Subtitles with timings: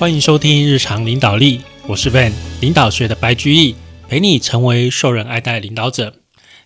[0.00, 2.32] 欢迎收听日常领导力，我是 Van，
[2.62, 3.74] 领导学的白居易，
[4.08, 6.14] 陪你成为受人爱戴领导者。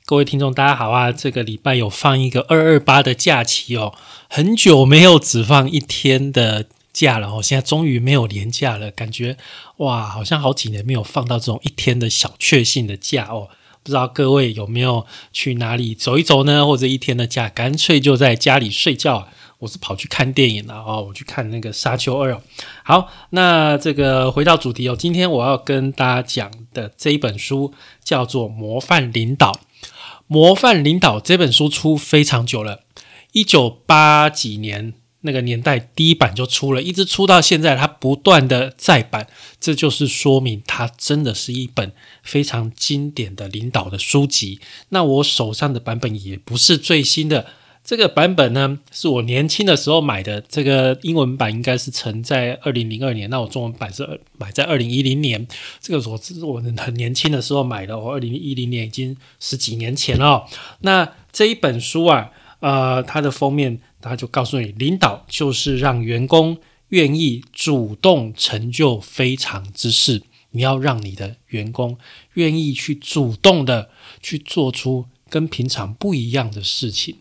[0.06, 1.10] 各位听众，大家好啊！
[1.10, 3.92] 这个礼拜有放一个二二八的假期哦，
[4.30, 9.36] 很久没有只放一天的假了哦，现在终于没有年假了，感觉
[9.78, 13.48] 哇，好像好几年没有放到这种一天的小确幸的假哦。
[13.82, 16.64] 不知道各位有没有去哪里走一走呢？
[16.64, 19.26] 或者一天的假，干脆就在家里睡觉。
[19.58, 22.32] 我是跑去看电影了哦，我去看那个《沙丘二》。
[22.82, 27.72] 好，那这个回到主题哦，今天我要跟大家讲的这一本书
[28.02, 29.52] 叫做《模范领导》。
[30.26, 32.80] 《模范领导》这本书出非常久了，
[33.32, 39.28] 一九八几年那个年代第一版就出了，一直出到现在，它不断的再版，
[39.60, 44.60] 这就是说明它真的是一本非常经典的领导的书籍。
[44.90, 47.46] 那我手上的版本也不是最新的。
[47.84, 50.40] 这个版本呢，是我年轻的时候买的。
[50.40, 55.46] 这个英文版应该是成在二零零二年，那我中文版是买在二零一零年。
[55.82, 60.46] 这个我是我很年轻的时候买的，我二零一零年已经十几年前了。
[60.80, 66.56] 那这一本书啊，呃，它的封面它就告诉你，领导就是让员工
[66.88, 70.22] 愿意主动成就非常之事。
[70.52, 71.98] 你要让你的员工
[72.34, 73.90] 愿意去主动的
[74.22, 77.16] 去做出跟平常不一样的事情。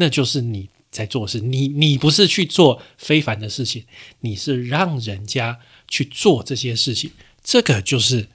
[0.00, 3.84] 那就是你在做事，你你不是去做非凡的事情，
[4.20, 7.10] 你是让人家去做这些事情，
[7.44, 8.28] 这个就是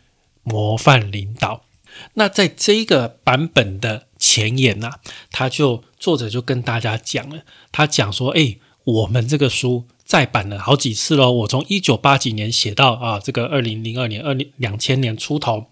[0.43, 1.65] 模范领导。
[2.13, 4.99] 那在这个版本的前言呐，
[5.31, 7.41] 他就作者就跟大家讲了，
[7.71, 15.65] 他讲说，哎，我们这个书再版了好几次喽，我从一九八几年写到啊，这个二零零二年、二零两千年出头，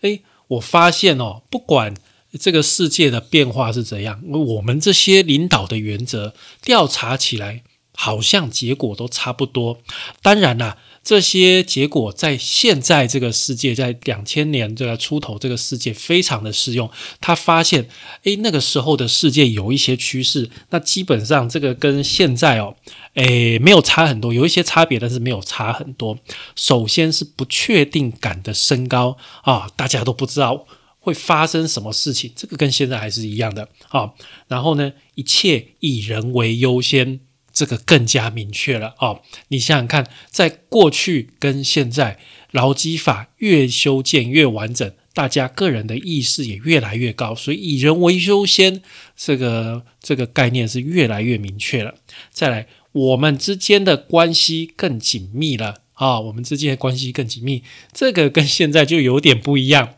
[0.00, 1.94] 哎，我发现哦，不管。
[2.38, 4.20] 这个世界的变化是怎样？
[4.28, 7.62] 我们这些领导的原则调查起来，
[7.94, 9.78] 好像结果都差不多。
[10.20, 16.90] 当然啦，这些结果在现在这个世界，在两千年这个出头这个世界非常的适用。
[17.20, 17.88] 他发现，
[18.24, 22.74] 诶，那个时候的世界有一些趋势，那基本上这个跟现在哦，
[23.14, 26.18] 诶，没有差很多，有一些差别，但是没有差很多。
[26.56, 30.66] 首先是不确定感的升高啊，大家都不知道。
[31.04, 32.32] 会发生什么事情？
[32.34, 34.14] 这个跟现在还是一样的啊。
[34.48, 37.20] 然后呢，一切以人为优先，
[37.52, 39.20] 这个更加明确了啊。
[39.48, 42.18] 你想想看，在过去跟现在，
[42.52, 48.80] 劳基法越修建越完整，大家个人的意识也越来越高，所以以人为优先
[49.14, 51.94] 这个这个概念是越来越明确了。
[52.30, 56.18] 再来，我们之间的关系更紧密了啊。
[56.18, 59.96] 我们之间的关系更紧密，这个跟现在就有点不一样。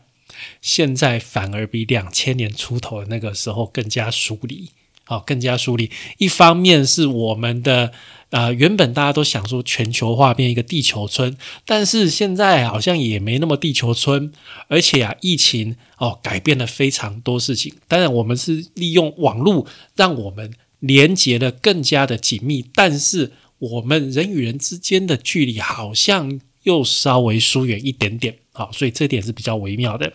[0.61, 4.69] 现在反而比两千年出头的那个时候更加疏离，
[5.03, 5.89] 好，更加疏离。
[6.17, 7.91] 一方面是我们的
[8.29, 14.33] 呃，原本大家都想说全球化变一个地球村，但是现在好像也没那么地球村，
[14.67, 17.73] 而且啊，疫情哦改变了非常多事情。
[17.87, 19.65] 当然，我们是利用网络
[19.95, 28.35] 让我们连接的更加的紧密，但是我们人与人之间的距离好像又稍微疏远一点点。
[28.57, 30.11] 好，所以这点是比较微妙的。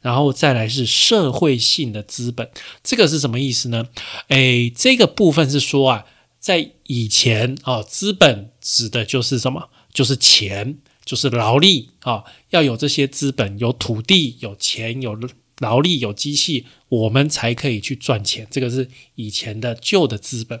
[0.00, 2.50] 然后再来是社会性的资本，
[2.82, 3.86] 这个是什么意思呢？
[4.26, 6.04] 诶，这个部分是说啊，
[6.40, 9.70] 在以前啊，资本指的就是什么？
[9.92, 15.16] 就是钱，就是劳力啊，要有这些资本，有土地、有钱、有
[15.60, 18.48] 劳力、有机器，我们才可以去赚钱。
[18.50, 20.60] 这个是以前的旧的资本。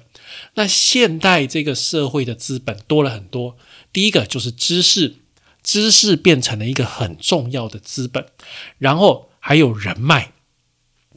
[0.54, 3.56] 那现代这个社会的资本多了很多，
[3.92, 5.16] 第一个就是知识。
[5.66, 8.24] 知识变成了一个很重要的资本，
[8.78, 10.32] 然后还有人脉，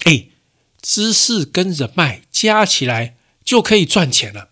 [0.06, 0.30] 哎，
[0.82, 4.50] 知识跟人脉加起来就可以赚钱了，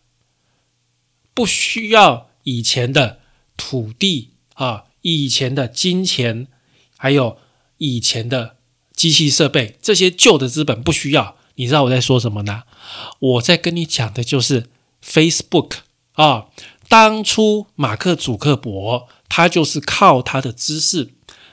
[1.34, 3.22] 不需要以前的
[3.58, 6.48] 土地啊，以前的金钱，
[6.96, 7.40] 还有
[7.80, 8.58] 以前的
[8.94, 11.38] 机器设备，这些旧的资本不需要。
[11.56, 12.66] 你知道我在说什么呢？
[13.18, 14.70] 我在跟你讲的就是
[15.04, 15.78] Facebook
[16.12, 16.50] 啊，
[16.88, 19.08] 当初马克·祖克伯。
[19.30, 21.10] 他就是靠他的知识，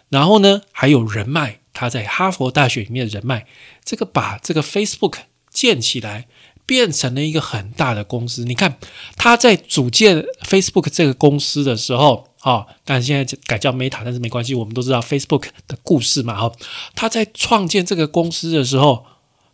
[0.08, 3.46] 然后呢，还有人脉，他在哈佛大学里面的人脉，
[3.84, 5.16] 这个把这个 Facebook
[5.50, 6.28] 建起来，
[6.64, 8.44] 变成了一个很大的公司。
[8.44, 8.78] 你看
[9.16, 16.52] 他在组建 Facebook 这个公司的时候，啊，但现在改叫 Meta，但是没关系，我们都知道 Facebook 的故事嘛，哈。
[16.94, 19.04] 他在创建这个公司的时候，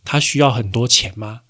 [0.04, 1.40] 他需要很多钱吗？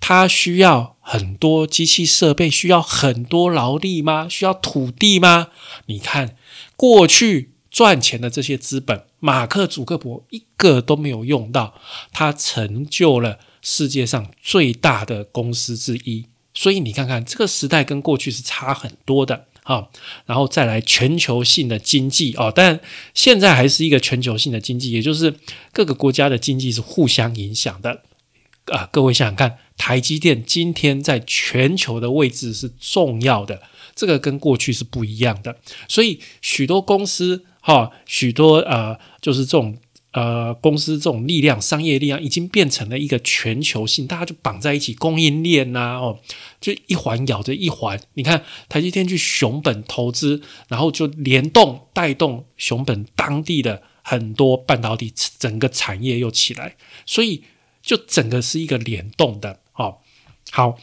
[0.00, 4.28] 它需要很多机器设备，需要很多劳力吗？
[4.28, 5.48] 需要土地吗？
[5.86, 6.36] 你看，
[6.76, 11.74] 过去赚钱的这些资本，马克·祖克伯一个都没有用到，
[12.12, 16.26] 他成就了世界上最大的公司之一。
[16.54, 19.46] 所以你看看，这个时代跟过去是差很多的。
[19.64, 19.88] 啊，
[20.24, 22.80] 然后再来全球性的经济哦，但
[23.12, 25.34] 现在还是一个全球性的经济，也就是
[25.74, 28.00] 各个国家的经济是互相影响的
[28.72, 28.88] 啊。
[28.90, 33.62] 各位想想看，台积电今天在全球的位置是重要的，
[33.94, 35.56] 这个跟过去是不一样的，
[35.88, 39.78] 所以许多公司哈，许多呃，就是这种。
[40.12, 46.18] 呃，公司这种力量、商业力量已经变成了一个全球性，大家就绑在一起，供应链呐，哦，
[46.60, 48.00] 就一环咬着一环。
[48.14, 57.44] 你看，台积电去熊本投资，然后就联动带动熊本当地的很多半导体整个产业又起来，所以
[57.82, 59.60] 就整个是一个联动的。
[60.50, 60.78] 好，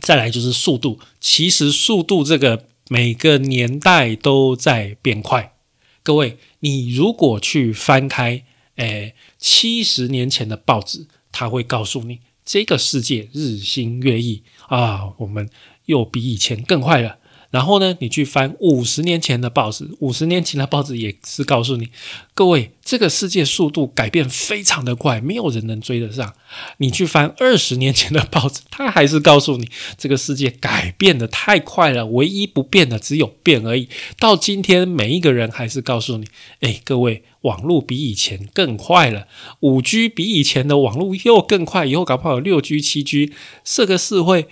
[0.00, 5.54] 再来就是速度，其实速度这个每个年代都在变快，
[6.02, 6.38] 各位。
[6.60, 8.44] 你如果去翻开，
[8.76, 15.48] 诶，七十年前的报纸，它会告诉你，这个世界日新月异啊，我们
[15.86, 17.18] 又比以前更快了。
[17.52, 21.90] 然后呢，你去翻五十年前的报纸，五十年前的报纸也是告诉你，
[22.34, 26.32] 各位，这个世界速度改变非常的快，没有人能追得上。
[26.78, 29.68] 你去翻二十年前的报纸，它还是告诉你，
[29.98, 33.86] 这个世界改变的太快了，唯一不变的只有变而已。
[34.18, 36.26] 到今天，每一个人还是告诉你，
[36.60, 39.26] 哎，各位，网络比以前更快了，
[39.60, 43.30] 五 G 比以前的网络又更快，以后搞不好有六 G、七 G，
[43.62, 44.46] 这个社会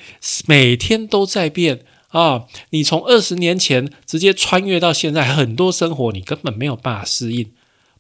[0.47, 1.81] 每天都在变。
[2.11, 7.53] 啊，你从二十年前直接穿越到现在，很多生活你根本没有办法适应，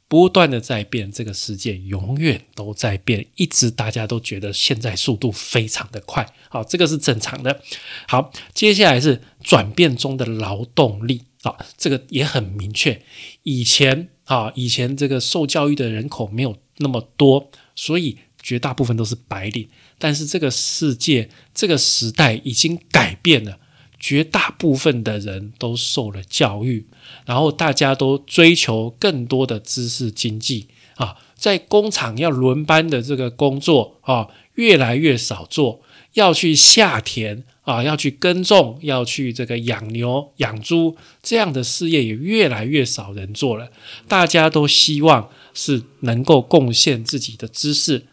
[0.09, 7.62] 不断的在变，这个世界永远都在变，一直大家都觉得现在速度非常的快，好，这个是正常的。
[8.09, 13.01] 好，接下来是转变中的劳动力啊，这个也很明确。
[13.45, 19.69] 以前啊，以前这个受教育的人口没有那么多，所以绝大部分都是白领，
[19.99, 23.61] 但是这个世界这个时代已经改变了。
[24.00, 26.87] 绝大部分的人都受了教育，
[27.26, 35.82] 然后大家都追求更多的知识经济啊，在工厂要轮班的这个工作啊，越来越少做，
[36.14, 43.70] 要去下田啊，要去耕种，要去这个养牛养猪，这样的事业也越来越少人做了。
[44.08, 48.06] 大家都希望是能够贡献自己的知识。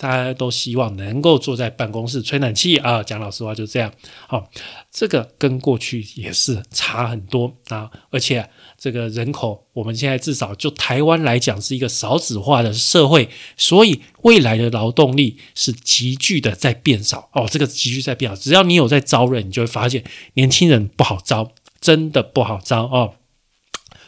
[0.00, 3.92] 大家都希望能够坐在办公室吹暖气啊，讲老实话就这样。
[4.26, 4.50] 好，
[4.90, 8.48] 这个跟过去也是差很多啊，而且
[8.78, 17.46] 这个人口，我们现在至少就台湾来讲是一个少子化的社会，所以未来的劳动力是急剧的在变少哦。
[17.46, 23.16] 这个急剧在变少，只要你有在招人，你就会发现年轻人不好招，真的不好招哦。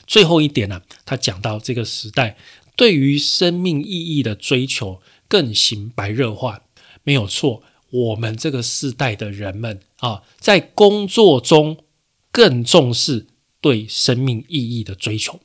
[0.06, 2.38] 最后一点呢，他讲到这个时代
[2.76, 5.02] 对于生命意义的追求。
[5.32, 6.61] 更行白热化，
[7.05, 7.62] 没有错。
[7.88, 11.79] 我们这个世代的人们啊，在工作中
[12.31, 13.29] 更重视
[13.62, 15.40] 对生命意义的追求。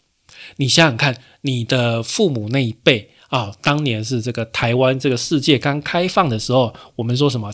[0.57, 7.53] 你想想看，你的父母那一辈啊，当年是这个台湾这个世界刚开放的时候，我们说什么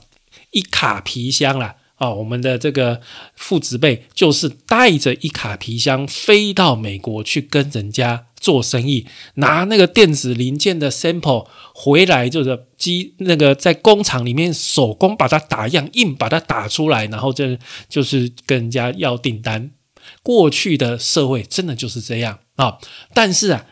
[0.50, 3.00] 一卡皮箱啦啊，我们的这个
[3.36, 8.26] 父执辈就是带着一卡皮箱飞到美国去跟人家。
[8.44, 19.72] 做生意拿那个电子零件的 sample 回来，就是机那个在工厂里面手工把它打样，硬把它打出来，然后这就是跟人家要订单。
[20.22, 22.77] 过去的社会真的就是这样啊！
[23.13, 23.65] 但是啊，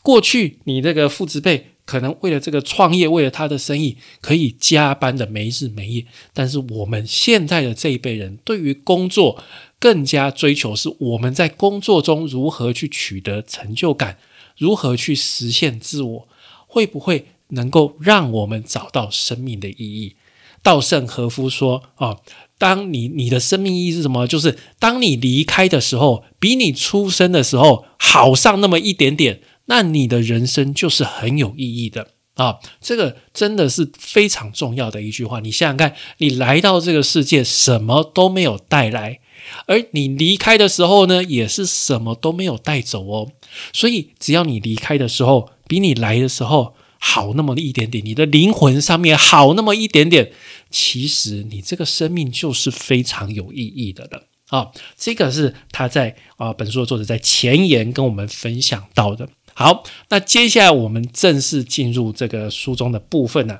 [0.00, 6.06] 过去你这个父子辈可能为了这个创业，为了他的生意，可以加班的没日没夜。
[6.32, 9.42] 但是我们现在的这一辈人，对于工作。
[9.82, 14.16] 更加追求是我们在工作中如何去取得成就感，
[14.56, 16.28] 如何去实现自我，
[16.68, 20.14] 会不会能够让我们找到生命的意义？
[20.62, 22.18] 稻盛和夫说：“啊，
[22.58, 24.28] 当你你的生命意义是什么？
[24.28, 32.60] 就是当你离开的时候，比你出生的时候好上那么一点点，那你的人生就是很有意义的啊！
[32.80, 35.40] 这个真的是非常重要的一句话。
[35.40, 39.18] 你想想看，你来到这个世界，什么都没有带来。”
[39.66, 43.32] 而你离开的时候呢，也是什么都没有带走哦。
[43.72, 50.32] 所以，只要你离开的时候比你来的时候好那么一点点，你的灵魂上面好那么一点点，
[50.70, 54.70] 其实你这个生命就是非常有意义的了啊。
[54.96, 59.28] 这个是他在啊本书的作者在前言跟我们分享到的。
[59.54, 63.58] 好，那接下来我们正式进入这个书中的部分呢。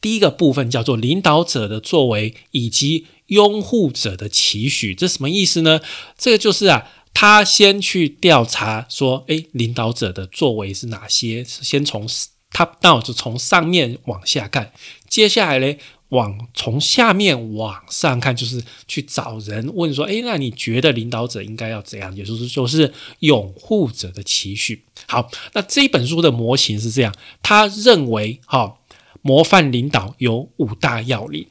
[0.00, 3.06] 第一个部分叫做领导者的作为以及。
[3.28, 5.80] 拥护者的期许，这什么意思呢？
[6.18, 11.42] 这个就是啊，他先去调查说，诶，领导者的作为是哪些？
[11.44, 12.06] 先从
[12.50, 14.72] 他，那我就从上面往下看。
[15.08, 15.76] 接下来呢，
[16.08, 24.82] 往从下面往上看，就是去找人问说：“诶，那你觉得领导者应该要怎样？”也就是就是拥护者的期许。
[25.06, 28.78] 好，那这一本书的模型是这样，他认为哈，
[29.20, 31.46] 模范领导有五大要领，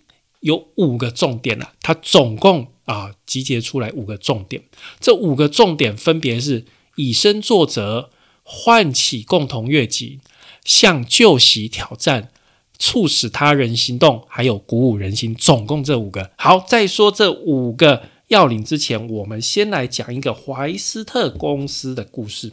[0.47, 4.63] 有五个重点啊，它总共啊集结出来五个重点。
[4.99, 8.09] 这五个重点分别是以身作则、
[8.43, 10.19] 唤起共同愿景、
[10.63, 12.31] 向旧习挑战。
[12.79, 16.29] 促使他人行动，还有鼓舞人心，总共这五个。
[16.37, 22.51] 好，再说这五个要领之前，我们先来讲一个怀斯特公司的故事。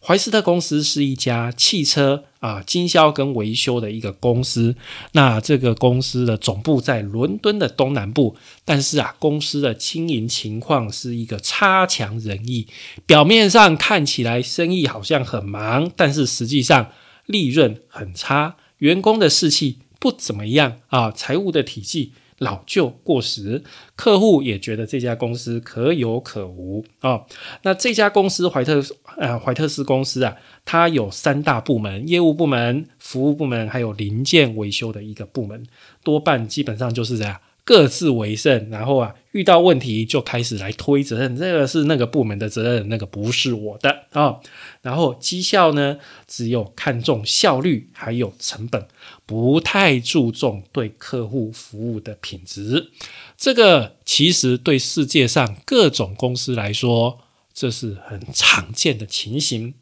[0.00, 4.74] 怀斯特公司是一家汽车啊经销跟维修的一个公司。
[5.12, 12.66] 那这个公司的总部在伦敦的东南部，但是啊，公司的经营情况是一个差强人意。
[13.06, 16.90] 表面上看起来生意好像很忙，但是实际上
[17.26, 18.56] 利润很差。
[18.78, 23.62] 员工的士气不怎么样啊，财务的体系老旧过时，
[23.94, 27.22] 客户也觉得这家公司可有可无啊。
[27.62, 28.82] 那这家公司怀特
[29.16, 35.64] 呃怀特斯公司啊，它有三大部门：业务部门、服务部门，还有零件维修的一个部门，
[36.02, 37.40] 多半基本上就是这样。
[37.64, 44.40] 各自为胜，然后啊，遇到问题就开始来推责任，这个是那个部门的责任，那个不是我的啊。
[44.80, 48.88] 然后绩效呢，只有看重效率还有成本，
[49.24, 52.90] 不太注重对客户服务的品质。
[53.36, 57.20] 这个其实对世界上各种公司来说，
[57.54, 59.74] 这是很常见的情形。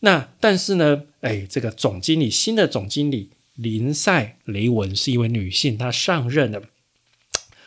[0.00, 3.28] 那但是呢，哎，这个总经理，新的总经理。
[3.54, 6.62] 林赛雷文是一位女性，她上任了。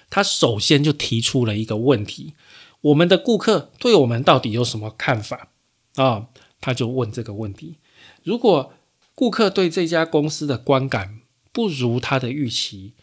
[0.09, 2.33] 她首先就提出了一个问题：
[2.81, 5.49] 我们的顾客对我们到底有什么看法
[5.95, 6.27] 啊？
[6.59, 7.77] 她就问这个问题。
[8.23, 8.73] 如果
[9.13, 12.93] 顾客对这家公司的观感不如他的预期，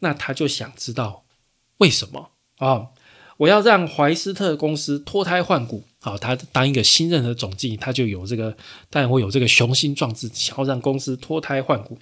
[0.00, 1.24] 那他就想知道
[1.78, 2.88] 为什么啊？
[3.38, 5.84] 我要让怀斯特公司脱胎换骨。
[6.04, 8.56] 好，他当一个新任的总经理，他就有这个，
[8.90, 11.96] 当然会有这个雄心壮志，想要让公司脱胎换骨。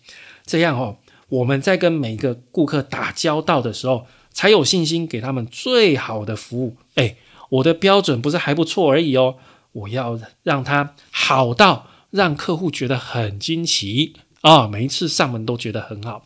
[0.47, 0.97] 这样哦，
[1.29, 6.79] 我们在跟每一个顾客打交道的时候，才有信心给他们最好的服务。
[6.95, 7.17] 哎，
[7.51, 9.37] 我的标准不是还不错而已哦，
[9.73, 16.25] 我要让他好到让客户觉得很惊奇啊，每一次上门都觉得很好。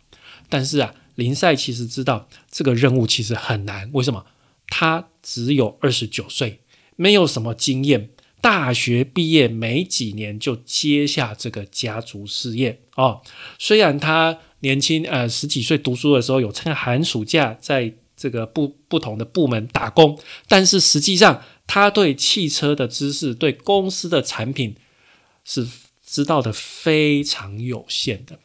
[0.49, 4.25] 但是啊，林赛其实知道这个任务其实很难，为什么？
[4.69, 6.61] 他只有二十九岁。
[6.97, 8.11] 没有什么经验，
[8.41, 13.23] 大学毕业没几年就接下这个家族事业哦。
[13.59, 24.77] 虽然他年轻，呃，十几岁读书的时候有趁寒暑假在这个不不同的部门打工，但是实际上他对汽车的知识、对公司的产品
[25.45, 25.67] 是
[26.05, 28.39] 知道的非常有限的。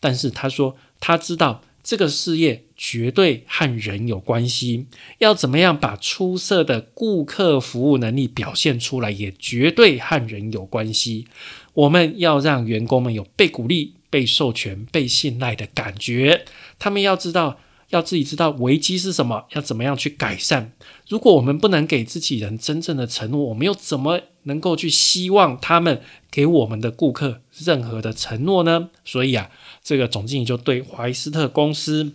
[0.00, 1.62] 但是他说他知道。
[1.82, 4.86] 这个事业绝对和人有关系，
[5.18, 11.26] 要怎么样把出色的顾客服务能力表现出来，也绝对和人有关系。
[11.74, 16.44] 我们要让员工们有被鼓励、被授权、被信赖的感觉，
[16.78, 17.58] 他们要知道。
[17.92, 20.72] 要自己知道危机是什么，要怎么样去改善。
[21.10, 28.88] 如果我们不能给自己人真正的承诺，我们又怎么能够去希望他们给我们的顾客任何的承诺呢？
[29.04, 29.50] 所以啊，
[29.82, 32.12] 这个总经理就对怀斯特公司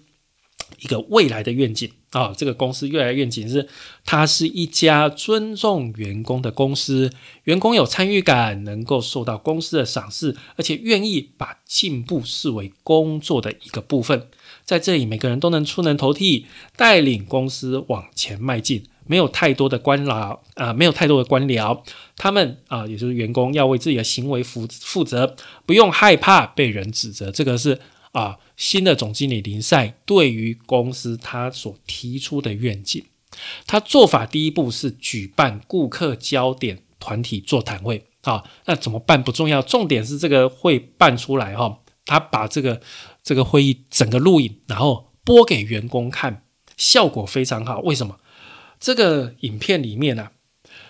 [0.80, 3.68] 一个未来的愿景啊，这个公司未来愿景是，
[4.06, 7.12] 它是一家尊重员工的公司，
[7.44, 14.28] 员工有参与感，能够受到公司的赏识，而且愿意把进步视为工作的一个部分。
[14.66, 16.46] 在这里，每个人都能出能头地，
[16.76, 18.84] 带领公司往前迈进。
[19.08, 21.82] 没有太多的官僚啊，没有太多的官僚，
[22.16, 25.36] 他们啊，也就是员工要为自己的行为负负责，
[25.66, 27.32] 不用害怕被人指责。
[27.32, 27.80] 这个是
[28.12, 33.04] 啊，新的总经理林赛对于公司他所提出的愿景。
[33.66, 41.80] 他做法第一步是举办顾客焦点团体座谈会啊，那怎么办不重要，重点是这个会办出来哈。
[42.06, 42.82] 他把这个。
[43.24, 46.44] 这个会议整个录影，然后播给员工看，
[46.78, 47.82] 效果非常好。
[47.82, 48.18] 为什么？
[48.80, 50.30] 这个影片里面呢，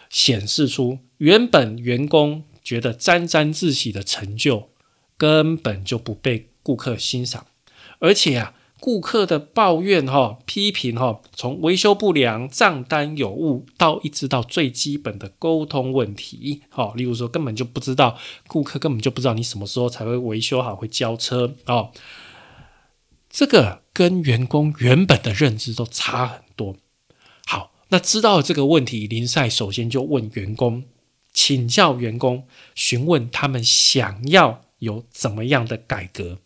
[0.10, 4.70] 显示出原本员工觉得沾沾自喜的成就，
[5.18, 7.48] 根本就不被顾客欣赏，
[8.00, 8.54] 而且啊。
[8.80, 21.92] 顾客的抱怨、哈批评、哈，从维修不良、账单有误，到一直到最基本的沟通问题，哈，例如说根本就不知道，顾客根本就不知道你什么时候才会维修好，会交车，哦，
[23.32, 26.42] 这个跟员工原本的认知都差很。
[27.90, 30.84] 那知道这个问题，林赛首先就问员工，
[31.34, 36.38] 请教员工，询问他们想要有怎么样的改革，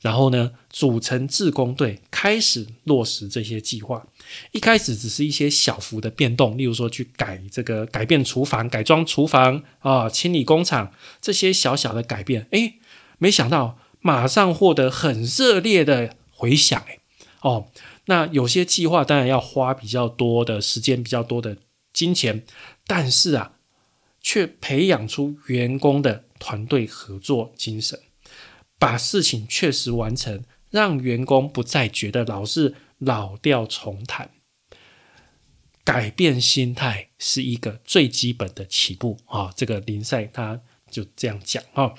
[0.00, 4.06] 然后呢，组成志工队，开始落实这些计划。
[4.52, 12.74] 一开始只是一些小幅的变动，例如说去改这个改变厨房、改装厨房啊、清理工厂这些小小的改变，诶，
[13.18, 17.00] 没想到马上获得很热烈的回响，诶，
[17.40, 17.66] 哦，
[18.10, 21.56] 那有些计划当然要花比较多的时间、比较多的
[21.94, 22.44] 金钱，
[22.86, 23.52] 但是啊，
[24.20, 26.24] 却培养出员工的。
[26.42, 28.00] 团队合作精神，
[28.78, 34.30] 把事情确实完成，让员工不再觉得老是老调重弹。
[35.84, 39.52] 改变心态是一个最基本的起步啊！
[39.54, 41.92] 这个林赛他就这样讲啊。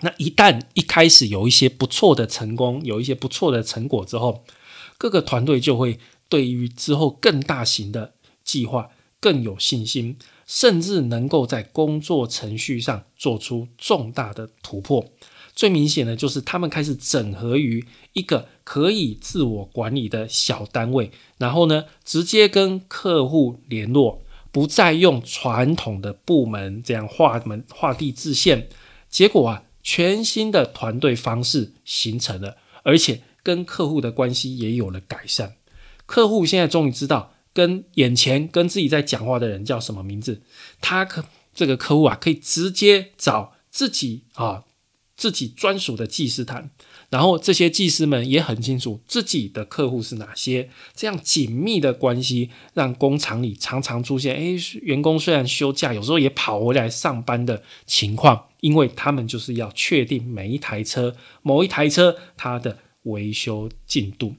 [0.00, 4.42] 那一旦一开始有一些不错的成功，有一些不错的成果之后，
[5.00, 8.12] 各个团队就会对于之后更大型的
[8.44, 10.18] 计划更有信心。
[10.50, 15.06] 甚至能够在工作程序上做出重大的突破。
[15.54, 28.68] 最明显的就是他们开始整合于一个可以自我管理的小单位，然后呢，直接跟客户联络，不再用传统的部门这样画门画地自限。
[29.08, 35.54] 结果啊，全新的团队方式形成了，而且跟客户的关系也有了改善。
[36.06, 37.34] 客户现在终于知道。
[37.52, 40.40] 跟眼前跟自己在讲话的人叫什么名字？
[40.80, 44.62] 他可这个客户啊，可以直接找自己啊，
[45.16, 46.70] 自己专属的技师谈。
[47.08, 50.70] 然后这些技师们也很清楚自己的客户是哪些。
[50.94, 64.34] 这样紧密的关系，让工厂里常常出现，诶，员工虽然休假，有时候也跑回来上班的情况，因为他们就是要确定每一台车、某一台车它的维修进度。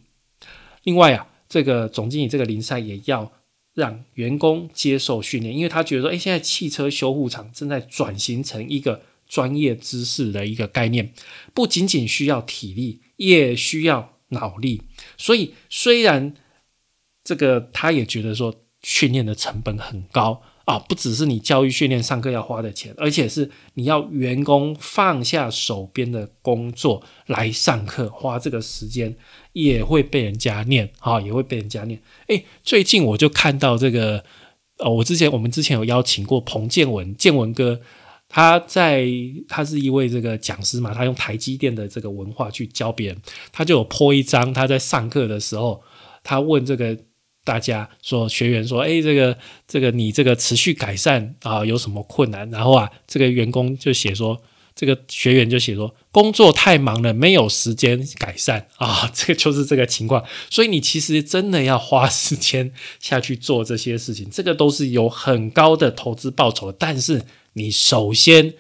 [0.84, 1.28] 另外啊。
[1.52, 3.30] 这个总经理，这个林赛也要
[3.74, 11.12] 让员工接受训练，因为他觉得说，哎，现在汽车修护厂正在转型成一个专业知识的一个概念，
[11.54, 14.84] 不仅仅需要体力，也需要脑力。
[15.18, 16.34] 所以，虽然
[17.22, 20.42] 这个他也觉得说，训练的成本很高。
[20.72, 29.14] 啊，不只是你教育训练上课要花的钱，而且是你要员工放下手边的工作来上课，花这个时间
[29.52, 32.02] 也会被人家念，哈，也会被人家念。
[32.28, 34.24] 诶，最近我就看到这个，
[34.78, 37.82] 呃，我之前我们之前有邀请过彭建文，建文哥，
[38.30, 39.06] 他在
[39.50, 43.18] 他是一位这个讲师嘛，他用台积电的这个文化去教别人，
[43.52, 45.84] 他就有泼一张他在上课的时候，
[46.24, 46.98] 他问这个。
[47.44, 52.50] 大家说学员说，哎，这个这个你这个持续改善啊，有什么困难？
[52.52, 54.42] 然后啊，这个员工就写说，
[54.76, 60.24] 这个学员就写说，工作太忙了，没有时间改善啊， 这个就是这个情况。
[60.50, 67.24] 所以你其实真的要花时间下去做这些事情，这个都是有很高的投资报酬，但是
[67.54, 68.54] 你首先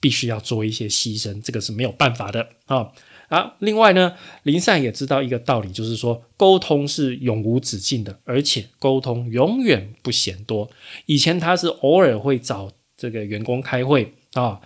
[0.00, 2.88] 必须要做一些牺牲，这个是没有办法的啊。
[3.28, 10.68] 啊，另外呢，林善也知道一个道理，就是说沟通是永无止境的，而且沟通永远不嫌多。
[11.06, 14.60] 以前他是偶尔会找这个员工开会啊，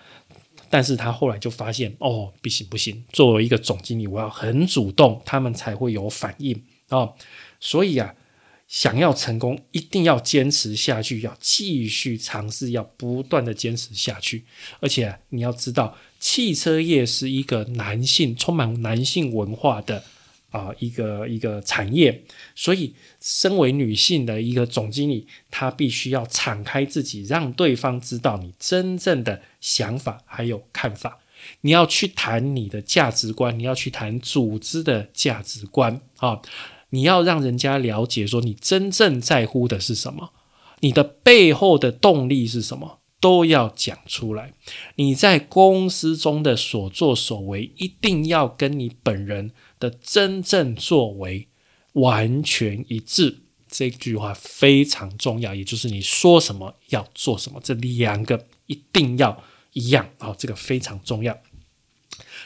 [0.70, 7.10] 但是他后来就发现，哦，不行不行，作为一个总经理，我要很主动，他们才会有反应啊。
[7.60, 8.14] 所以啊。
[8.68, 14.46] 想要成功，一定要坚持下去，要继续尝试，要不断的坚持下去。
[14.80, 20.04] 而且你要知道，汽车业是一个男性充满男性文化的
[20.50, 22.22] 啊一个一个产业，
[22.54, 31.18] 所以身为女性的一个总经理，她必须要敞开自己，让对方知道你真正的想法还有看法。
[31.62, 36.40] 你要去谈你的价值观，你要去谈组织的价值观啊。
[36.90, 40.30] 你要让人家了解，说你真正在乎的是什么，
[40.78, 44.52] 你的背后的动力是什么，都要讲出来。
[44.96, 51.48] 你在公司中的所作所为，一定要跟你本人的真正作为
[51.92, 53.38] 完全一致。
[53.68, 61.38] 这句话非常重要，也就是你说什么要做什么，这两个一定要一样啊，这个非常重要。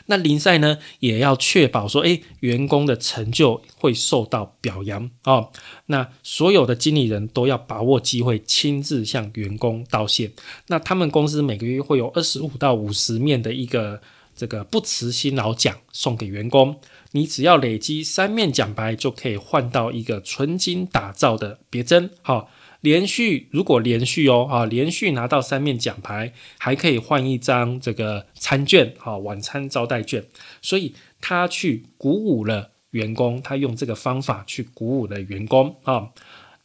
[0.06, 5.50] 那林赛呢，也要确保说，诶，员工的成就会受到表扬哦。
[5.86, 10.30] 那所有的经理人都要把握机会，亲自向员工道谢。
[10.68, 14.00] 那他们公司每个月会有二十五到五十面的一个
[14.34, 16.80] 这个不辞辛劳奖送给员工，
[17.12, 22.48] 你只要累积三面奖牌，就可以换到一个纯金打造的别针，好。
[22.86, 30.24] 连续如果连续哦啊，连续拿到三面奖牌，还可以换一张这个餐券啊，晚餐招待券。
[30.62, 36.10] 所以他去鼓舞了员工，他用这个方法去鼓舞了员工啊。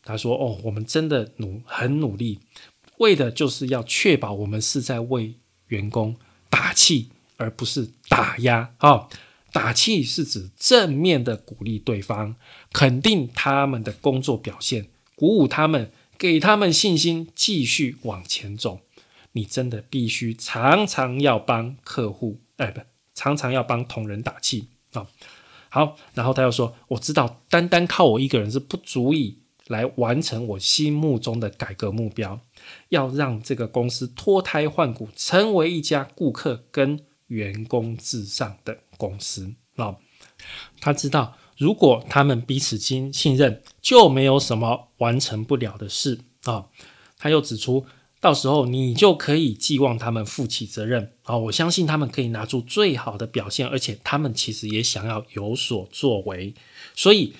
[0.03, 2.37] 他说：“哦，我们真的努很努力，
[2.99, 5.33] 为的就是要确保我们是在为
[5.69, 6.15] 员工
[6.51, 9.07] 打气，而不是打压啊。
[9.51, 12.35] 打气是指正面的鼓励对方，
[12.71, 18.81] 肯定他们的工作表现，鼓舞他们，给他们信心，继续往前走。
[19.31, 22.79] 你真的必须常常要帮客户，哎，不，
[23.15, 25.07] 常常要帮同仁打气啊。
[25.69, 32.39] 好，然后他又说：“我知道，单单靠我一个人是不足以来完成我心目中的改革目标，
[32.89, 39.95] 要让这个公司脱胎换骨，成为一家顾客跟员工至上的。”公司啊，
[40.79, 46.65] 他知道，如果他们彼此经信任，就没有什么完成不了的事啊。
[47.19, 47.85] 他又指出，
[48.19, 51.37] 到时候你就可以寄望他们负起责任啊。
[51.37, 56.55] 我相信他们可以拿出最好的表现，而且他们其实也想要有所作为，
[56.95, 57.35] 所以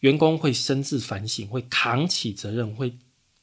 [0.00, 2.94] 员工会深自反省，会扛起责任，会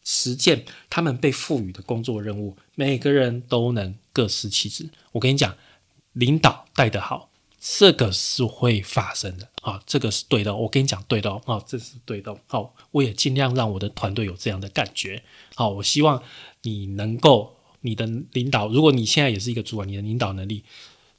[0.04, 2.58] 实践他们被赋予的工作任务。
[2.74, 4.90] 每个人都能各司其职。
[5.12, 5.56] 我跟你讲，
[6.14, 7.30] 领导带得好。
[7.68, 10.56] 这个是会发生的啊，这个是对的。
[10.56, 12.38] 我跟你讲，对的哦，这是对的。
[12.46, 15.24] 好，我也尽量让我的团队有这样的感觉。
[15.56, 16.22] 好，我希望
[16.62, 20.64] 你能够，你的领导，如果你现在也是一个主管，你的领导能力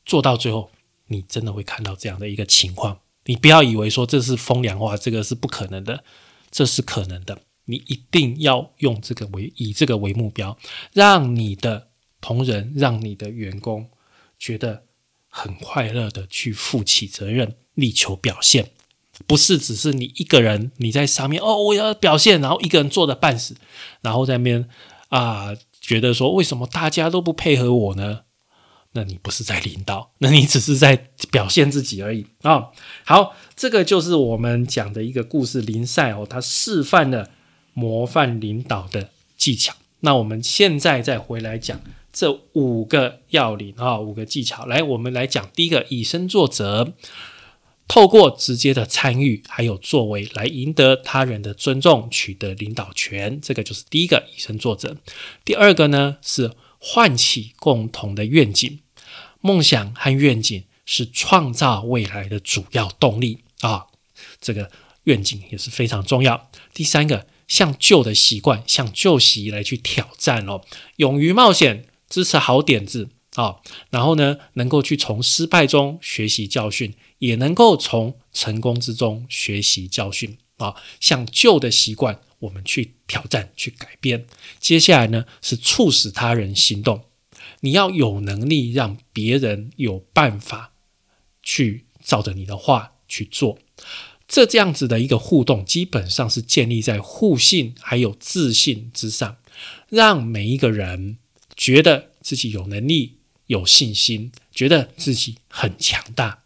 [0.05, 0.71] 做到最后，
[1.09, 3.01] 你真的会看到这样的一个情况。
[3.25, 6.05] 你不要以为说这是风凉话，这个是不可能的，
[6.53, 7.41] 这是可能的。
[7.65, 10.57] 你一定要用这个为以这个为目标，
[10.93, 11.89] 让你的
[12.21, 13.91] 同仁，让你的员工
[14.39, 14.85] 觉得。
[15.39, 18.71] 很快乐的去负起责任，力求表现，
[19.27, 23.55] 不是只是你一个人你在上面哦，我要表现，然后一个人做的半死，
[24.01, 24.67] 然后在那边
[25.11, 28.21] 啊，觉得说为什么大家都不配合我呢？
[28.93, 32.69] 那你不是在领导，那你只是在表现自己而已啊。
[33.05, 37.29] 好，这个就是我们讲的一个故事，林赛哦，他示范了
[37.75, 39.75] 模范领导的技巧。
[40.01, 41.79] 那我们现在再回来讲。
[42.17, 46.95] 这五个要领啊，五个技巧，来，我们来讲第一个，以身作则，
[47.87, 54.97] 透过直接的参与还有作为，来赢得他人的尊重，取得领导权，这个就是第一个以身作则。
[55.45, 58.81] 第二个呢，是唤起共同的愿景，
[59.43, 63.89] 梦想和愿景是创造未来的主要动力啊，
[64.41, 64.71] 这个
[65.05, 66.51] 愿景也是非常重要。
[66.73, 70.63] 第三个，向旧的习惯，向旧习来去挑战哦，
[70.97, 71.85] 勇于冒险。
[72.09, 73.57] 支持好点子啊，
[73.91, 80.75] 然后呢，能够去从失败中学习教训，也能够从成功之中学习教训啊。
[81.01, 84.27] 像旧的习惯，我们去挑战、去改变。
[84.59, 87.05] 接下来呢，是促使他人行动。
[87.61, 90.73] 你要有能力让别人有办法
[91.43, 93.59] 去照着你的话去做。
[94.27, 99.37] 这这样子的一个互动，基本上是建立在互信还有自信之上，
[99.89, 101.19] 让每一个人。
[101.57, 103.15] 觉得自己有能力、
[103.47, 106.43] 有信心，觉得自己很强大。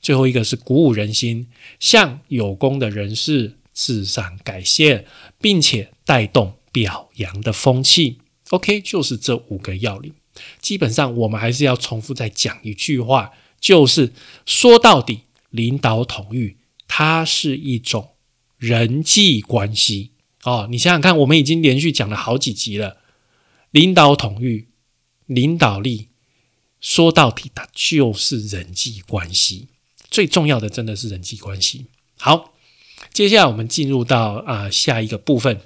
[0.00, 1.48] 最后一个是鼓舞人心，
[1.80, 5.06] 向有功的人士致上感谢，
[5.40, 8.18] 并且带动表扬的风气。
[8.50, 10.12] OK，就是这五个要领。
[10.60, 14.12] 基本上，我们还是要重复再讲一句话，就是
[14.46, 18.10] 说到底，领导统御它是一种
[18.58, 20.10] 人际关系
[20.44, 20.68] 哦。
[20.70, 22.98] 你想想看，我们已经连续讲了好几集了。
[23.72, 24.68] 领导统御、
[25.24, 26.08] 领导力，
[26.78, 29.68] 说到底，它就是人际关系。
[30.10, 31.86] 最重要的，真的是人际关系。
[32.18, 32.52] 好，
[33.14, 35.62] 接下来我们进入到啊下一个部分，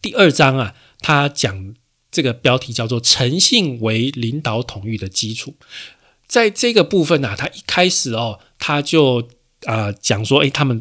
[0.00, 1.74] 第二章啊，它讲
[2.12, 5.56] 这个标题叫做“诚信为领导统御的基础”。
[6.28, 9.28] 在这个部分呢，他一开始哦，他就
[9.64, 10.80] 啊讲说，诶，他们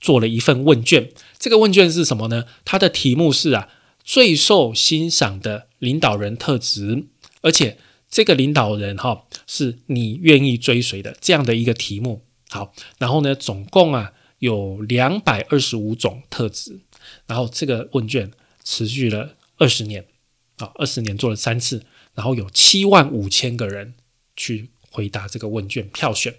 [0.00, 1.12] 做了一份问卷。
[1.38, 2.46] 这个问卷是什么呢？
[2.64, 3.68] 它的题目是啊。
[4.04, 7.04] 最受欣赏的领导人特质，
[7.40, 7.78] 而且
[8.10, 12.22] 这个领导人哈是你愿意追随的这样的一个题目。
[12.50, 16.80] 好，然后呢，总共啊有两百二十五种特质，
[17.26, 18.30] 然后这个问卷
[18.64, 20.06] 持续了二十年，
[20.56, 23.94] 啊，二十年做了三次，然后有七万五千个人
[24.36, 26.34] 去回答这个问卷票选，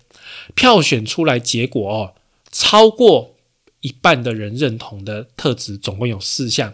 [0.56, 2.16] 票选出来结果哦，
[2.52, 3.36] 超过
[3.82, 6.74] 一半的人认同的特质总共有四项。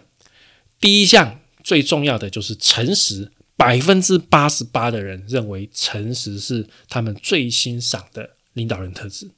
[0.80, 9.28] 第一项最重要的就是诚实，百分之八十八的人认为诚实是他们最欣赏的领导人特质。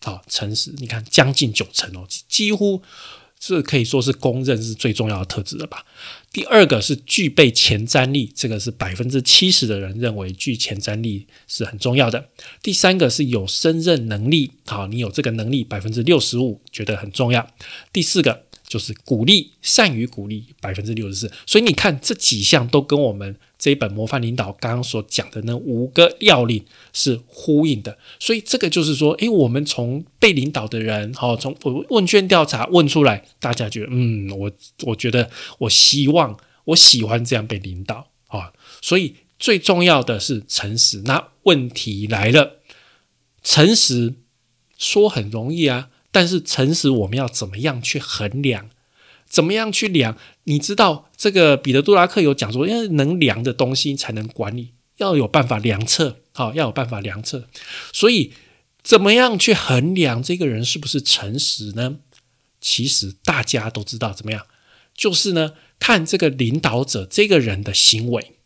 [0.00, 2.80] 好，诚实，你看将近九成哦，几乎
[3.40, 5.84] 这可以说是公认是最重要的特质了吧？
[6.32, 12.28] 第二个是具备前瞻力，这个是百分之七十的人认为具前瞻力是很重要的。
[12.62, 17.50] 第三个是有胜任能力，好，你有这个能力，百分之六十五觉得很重要。
[17.92, 18.44] 第四个。
[18.74, 21.30] 就是鼓励，善于鼓励百分之六十四。
[21.46, 27.96] 所以你看这几项都跟我们这一本模范领导刚刚所讲的那五个要领是呼应的。
[28.18, 31.56] 所以这个就是说，诶，我们从被领导的人，好，从
[31.90, 34.50] 问卷调查问出来，大家觉得，嗯，我
[34.82, 38.52] 我觉得我希望我喜欢这样被领导啊。
[38.82, 41.02] 所以最重要的是诚实。
[41.04, 42.56] 那问题来了，
[43.44, 44.14] 诚实
[44.76, 45.90] 说很容易啊。
[46.14, 48.70] 但是诚实，我们要怎么样去衡量？
[49.28, 50.16] 怎么样去量？
[50.44, 57.48] 你知道这个彼得·杜拉克有讲说，因为能量的东西才能管理，要有办法量测，好，要有办法量测。
[57.92, 58.32] 所以，
[58.84, 61.96] 怎么样去衡量这个人是不是诚实呢？
[62.60, 64.46] 其实大家都知道，怎么样？
[64.94, 68.36] 就是呢，看这个领导者这个人的行为，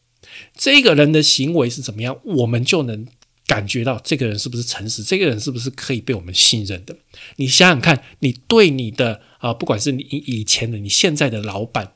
[0.57, 3.07] 这个人的行为是怎么样，我们就能。
[3.49, 5.03] 感觉到这个人是不是诚实？
[5.03, 6.95] 这个人是不是可以被我们信任的？
[7.37, 11.95] 你想想看，你对你的啊，不管是你以前的、你现在的老板，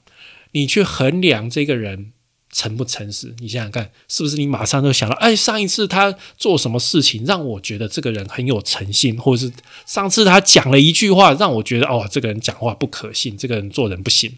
[0.52, 2.12] 你去衡量这个人
[2.50, 3.34] 诚不诚实？
[3.40, 9.52] 你想想看，是不是你马上就想到，哎，上一次他做什么事情让我觉得这个人很有诚信，或者是
[9.84, 14.34] 上次他讲了一句话让我觉得，哦，这个人讲话不可信，这个人做人不行，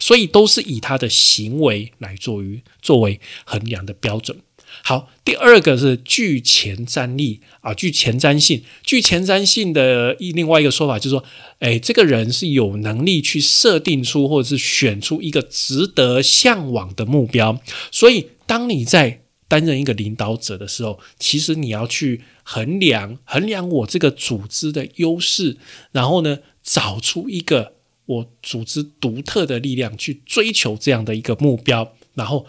[0.00, 4.36] 所以都是以他的行为来作于作为衡量的标准。
[4.82, 11.24] 好，第二个是具前瞻力啊，具前瞻性，具前瞻性的一另外一个说法就是说，
[11.58, 17.60] 哎，这个人是有能力去设定出或者是选出一个值得向往的目标。
[17.90, 25.58] 所以，当你在担任一个领导者的时候，其实你要去衡量衡量我这个组织的优势，
[25.92, 27.74] 然后呢，找出一个
[28.06, 32.46] 我组织独特的力量去追求这样的一个目标，然后。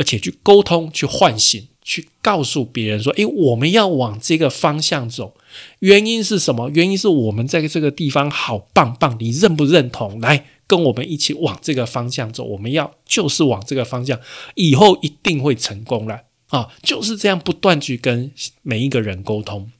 [0.00, 5.34] 而且去沟通、去唤醒、去告诉别人说：“诶，我们要往这个方向走，
[5.80, 6.70] 原因是什么？
[6.70, 10.18] 原因是我们在这个地方好棒棒，你认不认同？
[10.18, 12.42] 来跟我们一起往这个方向走。
[12.44, 14.18] 我们要就是往这个方向，
[14.54, 16.70] 以后一定会成功了啊！
[16.82, 18.32] 就是这样，不断去跟
[18.62, 19.70] 每一个人沟通。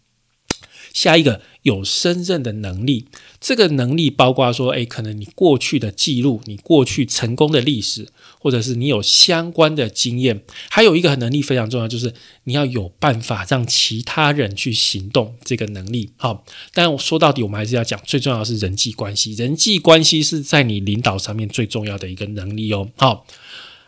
[0.93, 3.05] 下一个。”有胜任的能力，
[3.39, 16.13] 这个能力包括说，诶，可能你过去的记录，你过去成功的历史，或者是你有相关的经验，还有一个能力非常重要，就是你要有办法让其他人去行动，这个能力。
[16.17, 22.89] 好，但说到底，我们还是要讲，最重要的是人际关系，人际关系是在你领导上面最重要的一个能力哦。
[22.97, 23.27] 好，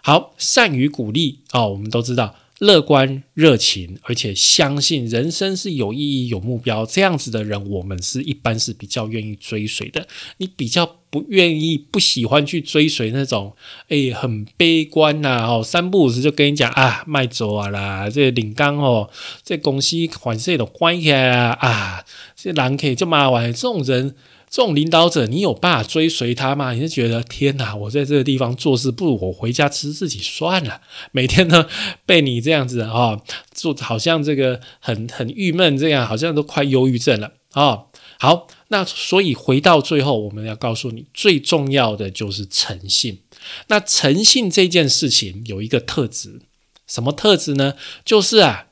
[0.03, 2.37] 好，善于鼓励哦，我们都知道。
[2.63, 10.07] 乐观、热情，而且相信人生是有意义、有目标这样子的人，我们是一般是比较愿意追随的。
[10.37, 13.57] 你比较不愿意、不喜欢去追随那种，
[13.89, 19.11] 哎，很悲观呐，哦，三不五时就跟你讲啊，卖走啊啦，这领刚哦，
[19.43, 22.05] 这公司款式都关起来啊，啊，
[22.37, 24.15] 这人可以就麻烦，这种人。
[24.53, 26.75] 这种领导者，你有办法追随他吗？
[26.75, 30.83] 你是觉得天哪，我在这个地方做事，不如我回家吃自己算了。
[31.11, 31.67] 每天呢，
[32.05, 33.19] 被你这样子啊，
[33.51, 37.85] 做好像这个很很郁闷，这样好像都快忧郁症了啊。
[38.19, 43.21] 好，那所以回到最后，我们要告诉你，最重要的就是诚信。
[43.69, 46.43] 那诚信这件事情有一个特质，
[46.87, 47.73] 什么特质呢？
[48.05, 48.67] 就是啊，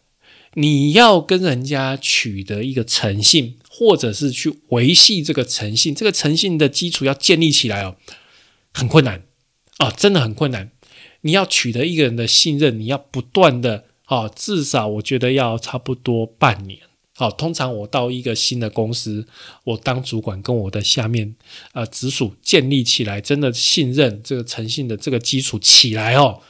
[0.52, 3.56] 你要跟人家取得一个诚信。
[3.80, 7.96] 或者是去维系这个诚信，这个诚信的基础要建立起来哦，
[8.74, 9.22] 很困难
[9.78, 10.70] 啊，真的很困难。
[11.22, 16.80] 你要取得一个人的信任，你要不断的啊，至少我觉得要差不多半年。
[17.14, 19.26] 好，通常我到一个新的公司，
[19.64, 21.34] 我当主管，跟我的下面
[21.72, 26.42] 呃直属建立起来，真的信任这个诚信的这个基础起来哦。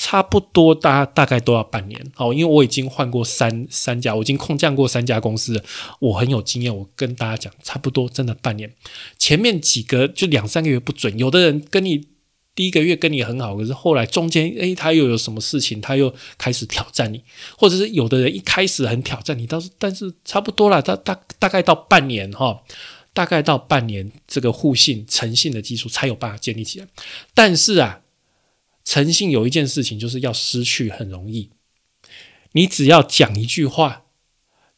[0.00, 5.60] 差不多大大概都要半年哦，因为我已经换过三三家，我已经空降过三家公司，
[5.98, 6.74] 我很有经验。
[6.74, 8.72] 我跟大家讲，差不多真的半年。
[9.18, 12.06] 前面几个就两三个月不准，有的人跟你
[12.54, 17.20] 第一个月跟你很好，可是后来中间诶，他又有什么事情，他又开始挑战你，
[17.56, 22.62] 或者是有的人一开始很挑战你，但是但是差不多了，大大大概到半年哈，
[23.12, 26.86] 大概到半年这个互信诚信的基础才有办法建立起来。
[27.34, 28.02] 但是啊。
[28.88, 31.50] 诚信有一件事情，就是要失去很容易。
[32.52, 34.04] 你只要讲一句话，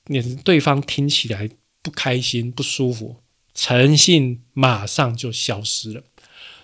[0.06, 1.48] 你对方听起来
[1.80, 3.18] 不开心、不舒服，
[3.54, 6.02] 诚信马上就消失了。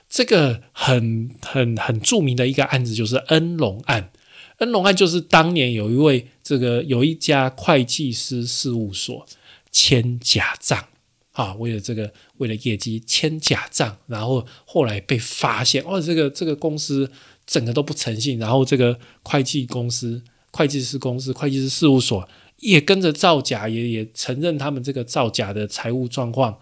[0.08, 4.10] 这个很很很著名的一个案子就是恩隆案。
[4.58, 9.24] 恩隆案就是当年有一位这个有一家会计师事务所
[9.70, 10.88] 签假账。
[11.36, 17.10] 啊，为了这个，为了业绩签假账，然后后来被发现，哦，这个这个公司
[17.46, 22.26] 整个都不诚信，然后这个会计公司、会计师公司、会计师事务所
[22.60, 26.58] 也跟着造假，也也承认他们这个造假的财务状况，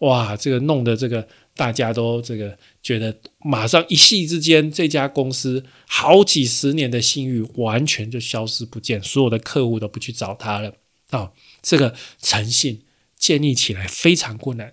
[0.00, 10.74] 哇，这个弄得这个大家都这个觉得马上一夕之间，这家公司好几十年的信誉完全就消失不见，所有的客户都不去找他了
[11.08, 11.32] 啊！
[11.62, 12.82] 这个诚信
[13.18, 14.72] 建立起来非常困难，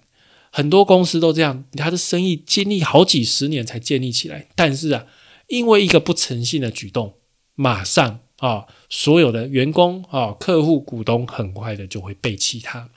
[0.52, 5.08] 很多公司都这样，他的生意经历好几十年才建立起来，但是啊，
[5.48, 7.16] 因为一个不诚信的举动，
[7.56, 12.90] 马上啊，所有的员工啊、客户、股东很快的就会背弃他。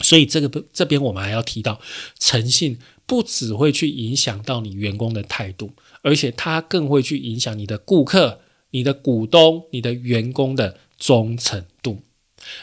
[0.00, 1.80] 所以这个不这边我们还要提到，
[2.20, 12.00] 诚信不只会去影响到你员工的态度，而且它更会去影响你的顾客、你的股东、你的员工的忠诚度。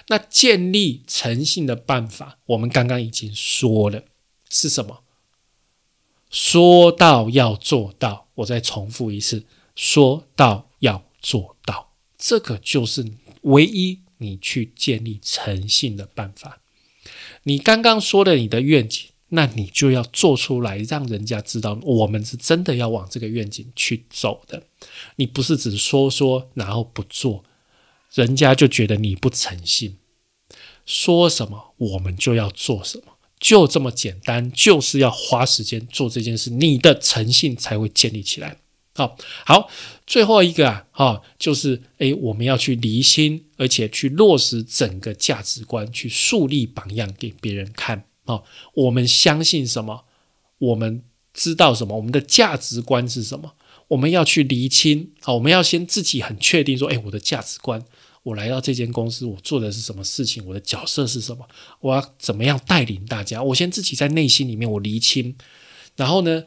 [0.08, 4.04] 那建立诚信的办法，我们刚刚已经说了
[4.50, 5.04] 是什么？
[6.30, 9.45] 说到要做到，我再重复一次，
[9.76, 13.06] 说到要做到，这个就是
[13.43, 16.62] 唯一你去建立诚信的办法。
[17.43, 24.63] 你刚刚说的你的愿景，那你就要做出来，让人家知道我们是真的要往这个愿景去走的。
[25.15, 27.43] 你不是只说说，然后不做，
[28.15, 29.97] 人家就觉得你不诚信。
[30.86, 38.58] 说什么我们就要做什么，就这么简单，就是要花时间做这件事，你的诚信才会建立起来。
[38.97, 39.69] 好，好，
[40.08, 48.41] 最后一个啊，哈，就是诶，我们要去厘清，而且去落实整个价值观，去树立榜样给别人看啊。
[48.75, 50.06] 我们相信什么？
[50.60, 51.97] 我们知道什么？
[51.97, 53.56] 我们的价值观是什么？
[53.89, 55.34] 我们要去厘清啊。
[55.34, 57.84] 我们要先自己很确定说，诶，我的价值观，
[58.25, 60.43] 我来到这间公司，我做的是什么事情？
[60.47, 61.47] 我的角色是什么？
[61.79, 63.43] 我要怎么样带领大家？
[63.43, 65.35] 我先自己在内心里面我厘清，
[65.95, 66.43] 然后呢？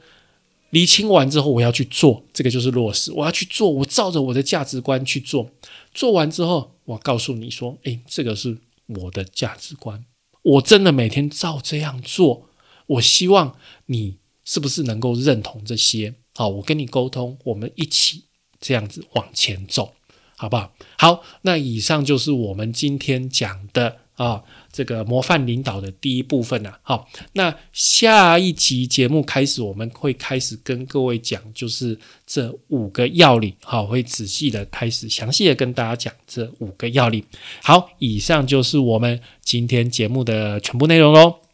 [0.70, 3.10] 厘清完之后，我要去做，这个就是落实。
[3.12, 5.50] 我要去做，我照着我的价值观去做。
[5.94, 10.04] 做完之后，我告诉你说：“诶，这个是我的价值观，
[10.42, 12.50] 我真的每天照这样做。
[12.86, 16.14] 我希望你是不是能够认同这些？
[16.34, 18.24] 好，我跟你沟通，我们一起
[18.60, 19.94] 这样子往前走，
[20.38, 20.72] 好不好？
[20.96, 37.24] 好，那以上就是我们今天讲的啊。”这个模范领导的第一部分呢，好，那下一集节目开始，我们会开始跟各位讲，就是这五个要领，好，会仔细的开始详细的跟大家讲这五个要领。
[37.62, 41.47] 好，以上就是我们今天节目的全部内容喽。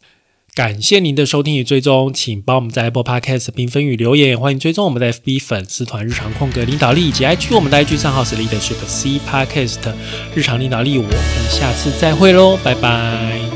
[0.55, 9.79] 感谢您的收听与追踪，请帮我们在 Apple Podcast 评分与留言，欢迎追踪我们的 FB 粉丝团日常空格领导力以及 IG 我们的 IG 账号是 Leadership C Podcast
[10.33, 11.11] 日常领导力，我们
[11.49, 13.54] 下次再会喽，拜拜。